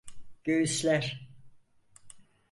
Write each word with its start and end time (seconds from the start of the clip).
Göğüsler… 0.43 1.29